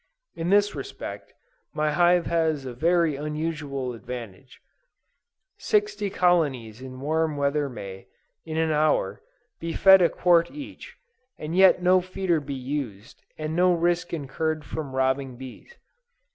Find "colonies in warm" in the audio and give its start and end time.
6.09-7.37